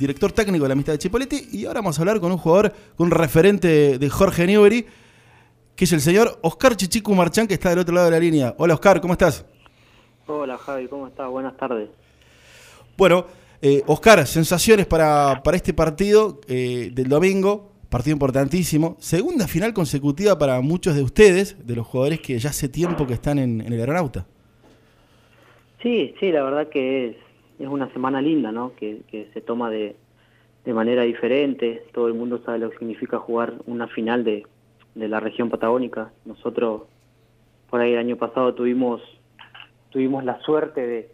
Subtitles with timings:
[0.00, 2.72] director técnico de la amistad de Chipoletti, y ahora vamos a hablar con un jugador,
[2.94, 4.86] con un referente de Jorge Newbery,
[5.74, 8.54] que es el señor Oscar Chichicu Marchán, que está del otro lado de la línea.
[8.58, 9.44] Hola Oscar, ¿cómo estás?
[10.28, 11.28] Hola Javi, ¿cómo estás?
[11.28, 11.88] Buenas tardes.
[12.96, 13.26] Bueno,
[13.60, 20.38] eh, Oscar, sensaciones para, para este partido eh, del domingo, partido importantísimo, segunda final consecutiva
[20.38, 23.72] para muchos de ustedes, de los jugadores que ya hace tiempo que están en, en
[23.72, 24.24] el aeronauta.
[25.82, 27.16] Sí, sí, la verdad que es
[27.58, 28.72] es una semana linda, ¿no?
[28.76, 29.02] Que,
[29.32, 29.96] se toma de,
[30.64, 31.82] de, manera diferente.
[31.92, 34.46] Todo el mundo sabe lo que significa jugar una final de,
[34.94, 36.12] de la región patagónica.
[36.24, 36.82] Nosotros,
[37.68, 39.02] por ahí el año pasado, tuvimos,
[39.90, 41.10] tuvimos la suerte de,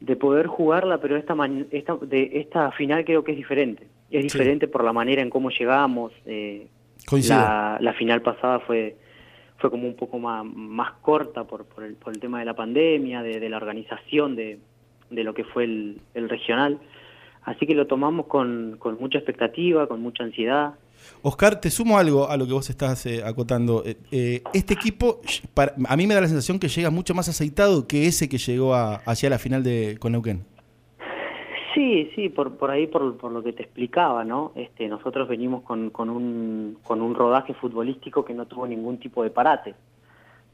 [0.00, 1.34] de poder jugarla, pero esta,
[1.70, 3.86] esta, de, esta final creo que es diferente.
[4.10, 6.12] Es diferente por la manera en cómo llegamos.
[6.24, 6.68] Eh,
[7.28, 8.96] la, la, final pasada fue
[9.58, 12.54] fue como un poco más, más corta por, por, el, por el tema de la
[12.54, 14.58] pandemia, de, de la organización de,
[15.10, 16.78] de lo que fue el, regional.
[17.42, 20.74] Así que lo tomamos con, con, mucha expectativa, con mucha ansiedad.
[21.22, 23.82] Oscar, te sumo algo a lo que vos estás eh, acotando.
[23.86, 25.20] Eh, eh, este equipo,
[25.54, 28.38] para, a mí me da la sensación que llega mucho más aceitado que ese que
[28.38, 30.44] llegó a, hacia la final de, con Neuquén.
[31.74, 34.52] Sí, sí, por, por ahí, por, por lo que te explicaba, ¿no?
[34.56, 39.22] Este, nosotros venimos con, con, un, con un rodaje futbolístico que no tuvo ningún tipo
[39.22, 39.74] de parate.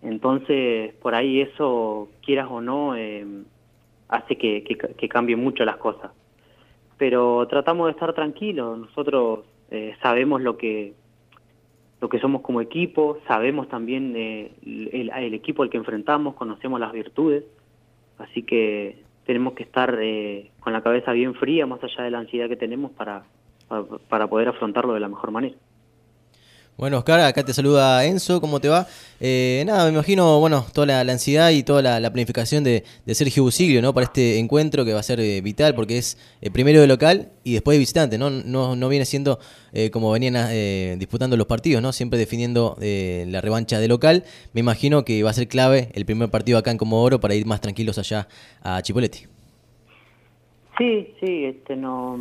[0.02, 3.24] Entonces, por ahí eso, quieras o no, eh,
[4.14, 6.12] hace que, que, cambien mucho las cosas.
[6.98, 9.40] Pero tratamos de estar tranquilos, nosotros
[9.70, 10.94] eh, sabemos lo que
[12.00, 16.92] lo que somos como equipo, sabemos también eh, el, equipo al que enfrentamos, conocemos las
[16.92, 17.44] virtudes,
[18.18, 22.18] así que tenemos que estar eh, con la cabeza bien fría, más allá de la
[22.18, 23.24] ansiedad que tenemos, para,
[24.10, 25.56] para poder afrontarlo de la mejor manera.
[26.76, 28.88] Bueno, Oscar, acá te saluda Enzo, ¿cómo te va?
[29.20, 33.80] Eh, nada, me imagino, bueno, toda la, ansiedad y toda la, planificación de, Sergio Busiglio,
[33.80, 33.94] ¿no?
[33.94, 37.28] Para este encuentro que va a ser eh, vital porque es eh, primero de local
[37.44, 38.28] y después de visitante, ¿no?
[38.28, 39.38] No, no viene siendo
[39.92, 40.36] como venían
[41.00, 41.92] disputando los partidos, ¿no?
[41.92, 44.22] Siempre definiendo la revancha de local.
[44.52, 47.44] Me imagino que va a ser clave el primer partido acá en Comodoro para ir
[47.44, 48.28] más tranquilos allá
[48.62, 49.26] a Chipoletti.
[50.78, 52.16] Sí, sí, este no,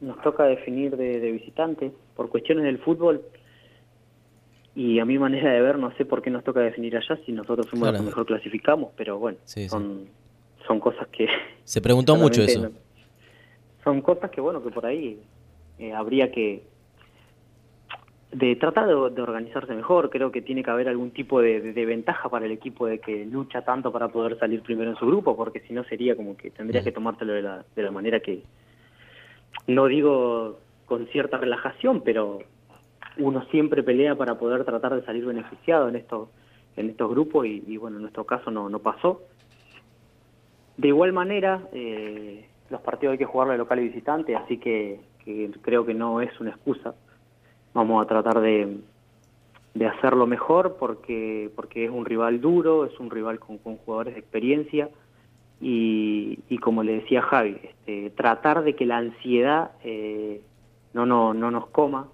[0.00, 1.92] nos toca definir de, de visitante.
[2.16, 3.22] Por cuestiones del fútbol
[4.80, 7.32] y a mi manera de ver no sé por qué nos toca definir allá si
[7.32, 10.06] nosotros fuimos los que mejor clasificamos, pero bueno, son,
[10.66, 11.28] son cosas que...
[11.64, 12.70] Se preguntó mucho eso.
[13.84, 15.20] son cosas que bueno, que por ahí
[15.78, 16.62] eh, habría que...
[18.32, 22.46] de tratar de, organizarse mejor, creo que tiene que haber algún tipo de, ventaja para
[22.46, 25.74] el equipo de que lucha tanto para poder salir primero en su grupo, porque si
[25.74, 28.44] no sería como que tendrías que tomártelo de la, de la manera que...
[29.66, 32.40] No digo con cierta relajación, pero
[33.18, 36.28] uno siempre pelea para poder tratar de salir beneficiado en estos
[36.76, 39.22] en estos grupos y, bueno en nuestro caso no, no pasó.
[40.76, 45.00] De igual manera eh, los partidos hay que jugarlo de local y visitante así que,
[45.62, 46.94] creo que no es una excusa.
[47.74, 48.78] Vamos a tratar de,
[49.74, 54.14] de hacerlo mejor porque porque es un rival duro es un rival con, con jugadores
[54.14, 54.88] de experiencia
[55.60, 60.40] y, y, como le decía Javi este, tratar de que la ansiedad eh,
[60.94, 62.08] no, no, no nos coma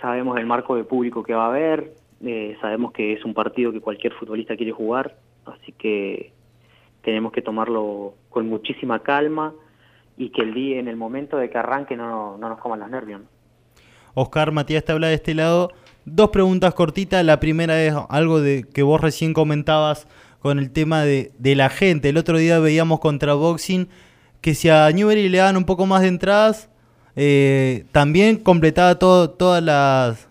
[0.00, 1.94] sabemos el marco de público que va a haber,
[2.24, 5.16] eh, sabemos que es un partido que cualquier futbolista quiere jugar,
[5.46, 6.32] así que
[7.02, 9.54] tenemos que tomarlo con muchísima calma
[10.16, 12.90] y que el día, en el momento de que arranque, no, no nos coman los
[12.90, 13.22] nervios.
[14.14, 15.70] Oscar Matías te habla de este lado.
[16.04, 17.24] Dos preguntas cortitas.
[17.24, 20.08] La primera es algo de que vos recién comentabas
[20.40, 22.08] con el tema de la gente.
[22.08, 23.88] El otro día veíamos contra Boxing
[24.40, 26.70] que si a Newbery le dan un poco más de entradas,
[27.20, 30.28] eh, también completaba todo, todas las...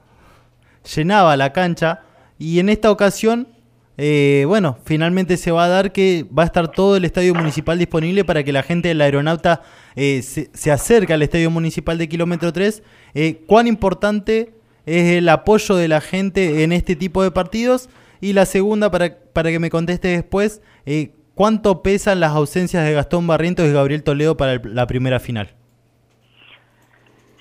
[0.95, 2.03] llenaba la cancha
[2.39, 3.49] y en esta ocasión,
[3.97, 7.77] eh, bueno, finalmente se va a dar que va a estar todo el estadio municipal
[7.77, 9.63] disponible para que la gente de la aeronauta
[9.97, 12.81] eh, se, se, acerque al estadio municipal de kilómetro 3.
[13.47, 14.53] ¿Cuán importante
[14.85, 17.89] es el apoyo de la gente en este tipo de partidos?
[18.21, 20.61] Y la segunda, para, para que me conteste después,
[21.35, 25.56] ¿cuánto pesan las ausencias de Gastón Barrientos y Gabriel Toledo para la primera final?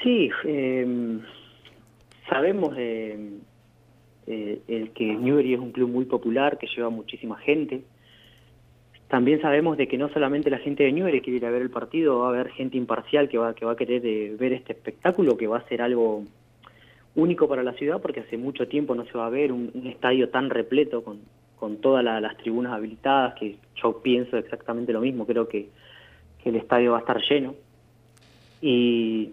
[0.06, 1.18] Sí, eh,
[2.30, 3.40] sabemos eh,
[4.24, 7.82] el que Newbery es un club muy popular, que lleva muchísima gente.
[9.08, 11.70] También sabemos de que no solamente la gente de Newbery quiere ir a ver el
[11.70, 14.74] partido, va a haber gente imparcial que va, que va a querer eh, ver este
[14.74, 16.22] espectáculo, que va a ser algo
[17.16, 20.28] único para la ciudad, porque hace mucho tiempo no se va a ver un, estadio
[20.28, 21.18] tan repleto con,
[21.56, 25.68] con todas las tribunas habilitadas, que yo pienso exactamente lo mismo, creo que,
[26.44, 27.56] que el estadio va a estar lleno.
[28.62, 29.32] Y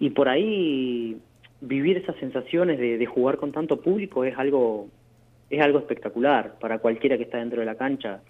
[0.00, 1.18] y por ahí
[1.60, 4.88] vivir esas sensaciones de, jugar con tanto público es algo
[5.50, 8.22] es algo espectacular para cualquiera que está dentro de la cancha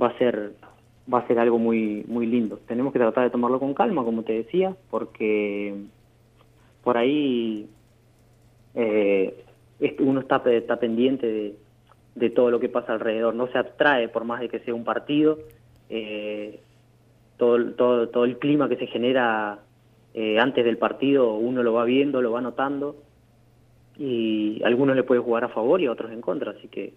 [0.00, 0.52] va a ser
[1.12, 2.58] va a ser algo muy muy lindo.
[2.66, 5.74] Tenemos que tratar de tomarlo con calma, como te decía, porque
[6.82, 7.68] por ahí
[8.74, 9.44] eh,
[9.98, 11.54] uno está, está pendiente
[12.14, 14.84] de, todo lo que pasa alrededor, no se abstrae por más de que sea un
[14.84, 15.38] partido,
[15.88, 16.60] eh,
[17.36, 19.60] todo, todo, todo el clima que se genera
[20.20, 22.96] eh, antes del partido uno lo va viendo, lo va notando
[23.96, 26.92] y a algunos le puede jugar a favor y a otros en contra, así que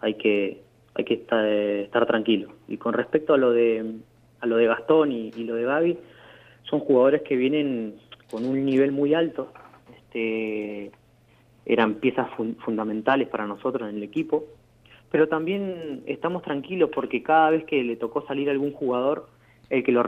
[0.00, 0.62] hay que
[0.94, 2.48] hay que estar, tranquilo.
[2.66, 3.96] Y con respecto a lo de
[4.40, 5.98] a lo de Gastón y, lo de Gaby,
[6.62, 7.96] son jugadores que vienen
[8.30, 9.52] con un nivel muy alto,
[9.98, 10.90] este,
[11.66, 12.28] eran piezas
[12.64, 14.46] fundamentales para nosotros en el equipo,
[15.10, 19.28] pero también estamos tranquilos porque cada vez que le tocó salir algún jugador,
[19.70, 20.04] el que lo,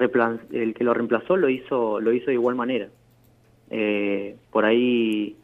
[0.52, 2.88] el que lo reemplazó lo hizo, lo hizo de igual manera.
[3.70, 5.36] Eh, por ahí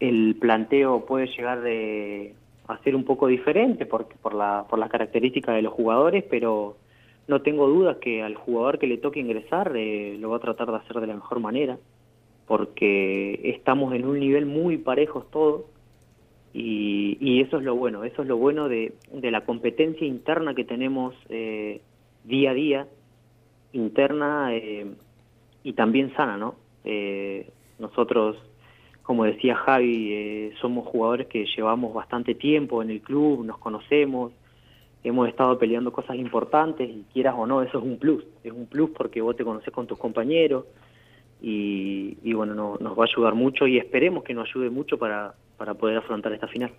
[0.00, 2.34] el planteo puede llegar de,
[2.68, 6.76] a ser un poco diferente por, por, la, por las características de los jugadores, pero
[7.26, 10.70] no tengo dudas que al jugador que le toque ingresar eh, lo va a tratar
[10.70, 11.78] de hacer de la mejor manera,
[12.46, 15.62] porque estamos en un nivel muy parejos todos
[16.52, 20.54] y, y eso es lo bueno, eso es lo bueno de, de la competencia interna
[20.54, 21.80] que tenemos eh,
[22.24, 22.88] día a día,
[23.72, 24.86] interna eh,
[25.62, 26.56] y también sana, ¿no?
[27.78, 28.36] nosotros
[29.04, 34.32] como decía Javi, eh, somos jugadores que llevamos bastante tiempo en el club, nos conocemos,
[35.04, 38.64] hemos estado peleando cosas importantes y quieras o no, eso es un plus, es un
[38.64, 40.64] plus porque vos te conoces con tus compañeros
[41.46, 45.74] y, bueno, nos va a ayudar mucho y esperemos que nos ayude mucho para, para
[45.74, 46.70] poder afrontar esta final.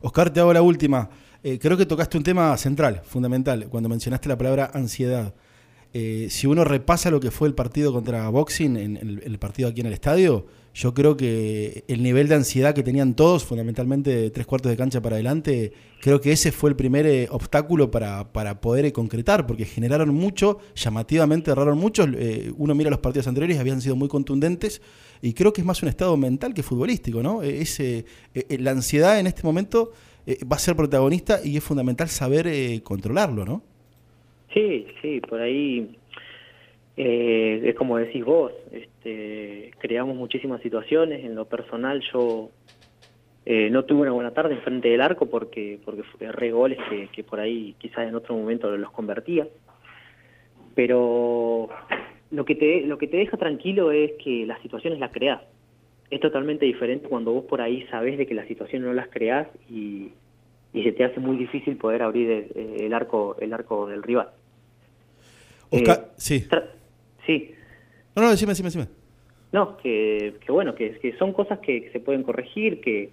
[0.00, 1.10] Oscar, te hago la última.
[1.42, 5.34] Eh, creo que tocaste un tema central, fundamental, cuando mencionaste la palabra ansiedad.
[5.92, 9.80] Eh, si uno repasa lo que fue el partido contra Boxing, en el partido aquí
[9.80, 14.30] en el estadio, yo creo que el nivel de ansiedad que tenían todos, fundamentalmente de
[14.30, 18.32] tres cuartos de cancha para adelante, creo que ese fue el primer eh, obstáculo para,
[18.32, 22.04] para poder eh, concretar, porque generaron mucho, llamativamente erraron mucho.
[22.04, 24.80] Eh, uno mira los partidos anteriores, habían sido muy contundentes,
[25.20, 27.42] y creo que es más un estado mental que futbolístico, ¿no?
[27.42, 28.06] Ese,
[28.58, 29.92] la ansiedad en este momento
[30.50, 33.62] va a ser protagonista y es fundamental saber controlarlo, ¿no?
[34.52, 35.96] Sí, sí, por ahí
[36.96, 41.24] eh, es como decís vos, este, creamos muchísimas situaciones.
[41.24, 42.50] En lo personal, yo
[43.46, 46.78] eh, no tuve una buena tarde enfrente del arco porque porque erré goles
[47.12, 49.48] que, por ahí quizás en otro momento los convertía.
[50.74, 51.68] Pero
[52.30, 55.40] lo que te lo que te deja tranquilo es que las situaciones las creás.
[56.10, 59.48] Es totalmente diferente cuando vos por ahí sabés de que las situaciones no las creás
[59.70, 60.10] y,
[60.74, 64.28] y se te hace muy difícil poder abrir el, arco el arco del rival.
[65.70, 66.46] Oscar, eh, sí.
[67.26, 67.54] Sí.
[68.14, 68.88] No, no, decime, decime, decime.
[69.52, 73.10] No, que, que bueno, que, que, son cosas que, se pueden corregir, que,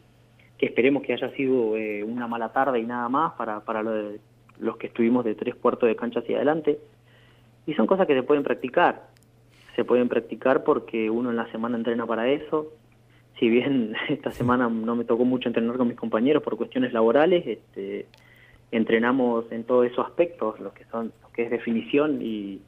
[0.57, 4.77] que esperemos que haya sido eh, una mala tarde y nada más para, para los
[4.77, 6.79] que estuvimos de tres cuartos de cancha hacia adelante.
[7.65, 9.09] Y son cosas que se pueden practicar.
[9.75, 12.73] Se pueden practicar porque uno en la semana entrena para eso.
[13.37, 17.45] Si bien esta semana no me tocó mucho entrenar con mis compañeros por cuestiones laborales,
[17.45, 18.07] este,
[18.71, 22.61] entrenamos en todos esos aspectos, lo que son, lo que es definición y,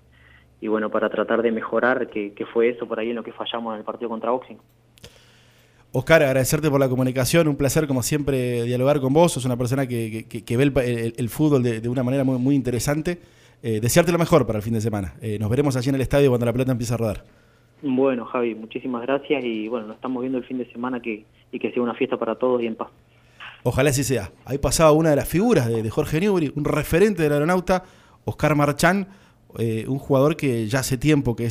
[0.61, 3.73] y bueno, para tratar de mejorar, que, fue eso por ahí en lo que fallamos
[3.73, 4.57] en el partido contra Boxing.
[5.91, 9.87] Oscar, agradecerte por la comunicación, un placer como siempre dialogar con vos, sos una persona
[9.87, 13.19] que, ve el, fútbol de, una manera muy, muy interesante.
[13.63, 15.15] Eh, desearte lo mejor para el fin de semana.
[15.21, 17.23] Eh, nos veremos allí en el estadio cuando la pelota empiece a rodar.
[17.81, 21.59] Bueno, Javi, muchísimas gracias y bueno, nos estamos viendo el fin de semana que, y
[21.59, 22.89] que sea una fiesta para todos y en paz.
[23.63, 24.31] Ojalá así sea.
[24.45, 27.83] Ahí pasaba una de las figuras de, Jorge Newbery, un referente del aeronauta,
[28.25, 29.07] Oscar Marchán.
[29.57, 31.49] Eh, un jugador que ya hace tiempo que es